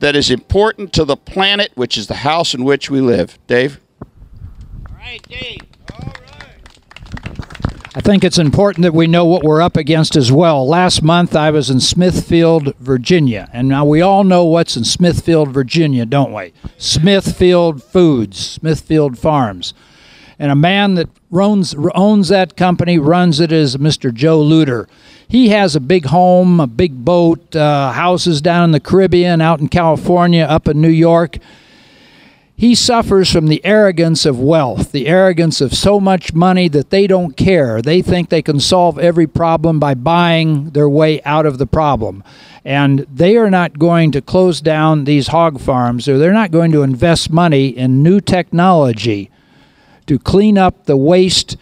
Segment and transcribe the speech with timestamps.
[0.00, 3.38] that is important to the planet, which is the house in which we live.
[3.46, 3.80] Dave?
[4.88, 5.60] All right, Dave.
[5.92, 6.16] All right.
[7.94, 10.66] I think it's important that we know what we're up against as well.
[10.66, 15.50] Last month I was in Smithfield, Virginia, and now we all know what's in Smithfield,
[15.50, 16.52] Virginia, don't we?
[16.78, 19.74] Smithfield Foods, Smithfield Farms.
[20.38, 24.14] And a man that owns, owns that company, runs it, is Mr.
[24.14, 24.88] Joe Luter.
[25.30, 29.60] He has a big home, a big boat, uh, houses down in the Caribbean, out
[29.60, 31.38] in California, up in New York
[32.60, 37.06] he suffers from the arrogance of wealth, the arrogance of so much money that they
[37.06, 37.80] don't care.
[37.80, 42.22] They think they can solve every problem by buying their way out of the problem.
[42.62, 46.70] And they are not going to close down these hog farms, or they're not going
[46.72, 49.30] to invest money in new technology
[50.06, 51.56] to clean up the waste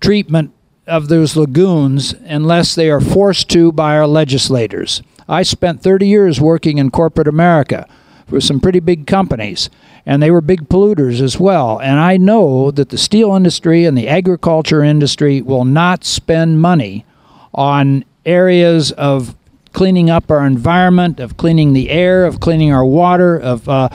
[0.00, 0.52] treatment
[0.88, 5.02] of those lagoons unless they are forced to by our legislators.
[5.28, 7.86] I spent 30 years working in corporate America
[8.26, 9.70] for some pretty big companies
[10.08, 11.78] and they were big polluters as well.
[11.80, 17.04] And I know that the steel industry and the agriculture industry will not spend money
[17.52, 19.34] on areas of
[19.74, 23.90] cleaning up our environment, of cleaning the air, of cleaning our water, of uh,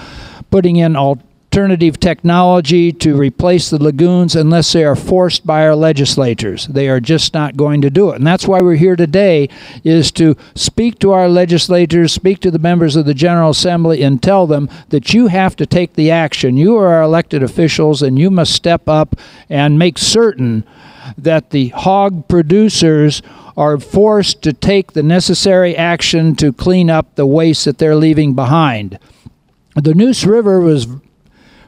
[0.52, 1.20] putting in all
[1.54, 6.66] alternative technology to replace the lagoons unless they are forced by our legislators.
[6.66, 8.16] They are just not going to do it.
[8.16, 9.50] And that's why we're here today
[9.84, 14.20] is to speak to our legislators, speak to the members of the General Assembly and
[14.20, 16.58] tell them that you have to take the action.
[16.58, 19.16] You are our elected officials and you must step up
[19.48, 20.66] and make certain
[21.20, 23.22] that the hog producers
[23.56, 28.34] are forced to take the necessary action to clean up the waste that they're leaving
[28.34, 28.98] behind.
[29.76, 30.88] The Neuse River was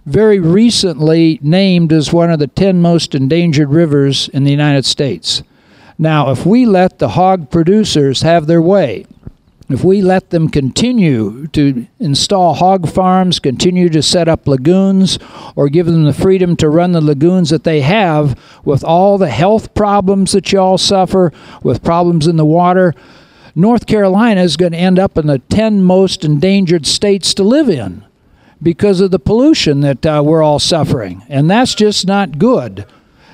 [0.06, 5.42] very recently named as one of the 10 most endangered rivers in the United States.
[5.98, 9.06] Now, if we let the hog producers have their way,
[9.68, 15.18] if we let them continue to install hog farms, continue to set up lagoons,
[15.56, 19.30] or give them the freedom to run the lagoons that they have with all the
[19.30, 21.34] health problems that you all suffer,
[21.64, 22.94] with problems in the water,
[23.56, 27.70] North Carolina is going to end up in the 10 most endangered states to live
[27.70, 28.06] in
[28.62, 31.24] because of the pollution that uh, we're all suffering.
[31.30, 32.86] And that's just not good.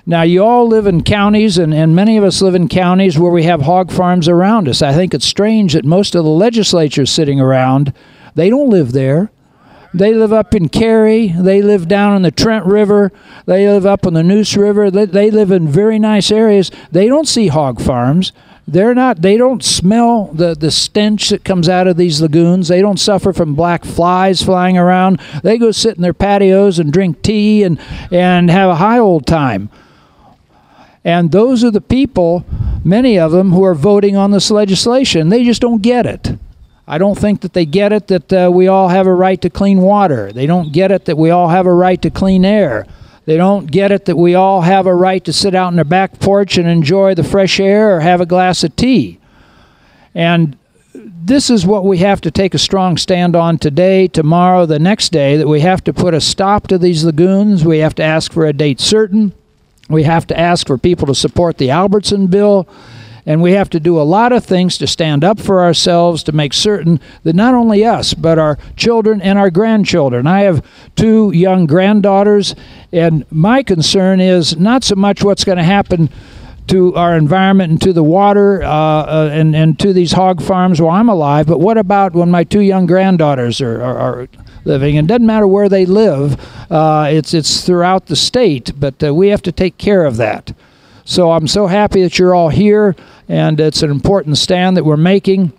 [0.06, 3.32] Now, you all live in counties, and, and many of us live in counties where
[3.32, 4.82] we have hog farms around us.
[4.82, 7.94] I think it's strange that most of the legislatures sitting around,
[8.34, 9.32] they don't live there.
[9.94, 11.28] They live up in Cary.
[11.28, 13.12] They live down in the Trent River.
[13.46, 14.90] They live up on the Neuse River.
[14.90, 16.72] They, they live in very nice areas.
[16.92, 18.32] They don't see hog farms.
[18.68, 19.22] They're not.
[19.22, 22.70] They don't smell the the stench that comes out of these lagoons.
[22.70, 25.20] They don't suffer from black flies flying around.
[25.44, 27.80] They go sit in their patios and drink tea and
[28.12, 29.70] and have a high old time.
[31.04, 32.46] And those are the people,
[32.86, 35.30] many of them, who are voting on this legislation.
[35.30, 36.31] They just don't get it.
[36.88, 39.50] I don't think that they get it that uh, we all have a right to
[39.50, 40.32] clean water.
[40.34, 42.86] They don't get it that we all have a right to clean air.
[43.26, 45.86] They don't get it that we all have a right to sit out on their
[45.86, 49.20] back porch and enjoy the fresh air or have a glass of tea.
[50.16, 50.58] And
[50.94, 55.12] this is what we have to take a strong stand on today, tomorrow, the next
[55.12, 57.64] day that we have to put a stop to these lagoons.
[57.64, 59.34] We have to ask for a date certain.
[59.90, 62.68] We have to ask for people to support the Albertson bill.
[63.26, 66.32] And we have to do a lot of things to stand up for ourselves to
[66.32, 70.26] make certain that not only us, but our children and our grandchildren.
[70.28, 70.66] I have
[70.96, 72.56] two young granddaughters,
[72.92, 76.10] and my concern is not so much what's going to happen
[76.68, 80.82] to our environment and to the water uh, uh, and, and to these hog farms
[80.82, 84.28] while I'm alive, but what about when my two young granddaughters are, are, are
[84.64, 84.98] living?
[84.98, 86.40] And it doesn't matter where they live,
[86.72, 90.54] uh, it's, it's throughout the state, but uh, we have to take care of that.
[91.12, 92.96] So I'm so happy that you're all here,
[93.28, 95.52] and it's an important stand that we're making.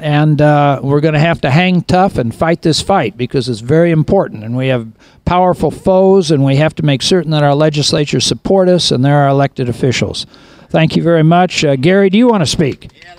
[0.00, 3.60] And uh, we're going to have to hang tough and fight this fight because it's
[3.60, 4.42] very important.
[4.42, 4.90] And we have
[5.24, 9.18] powerful foes, and we have to make certain that our legislatures support us and they're
[9.18, 10.26] our elected officials.
[10.68, 11.64] Thank you very much.
[11.64, 12.90] Uh, Gary, do you want to speak?
[13.04, 13.14] Yeah,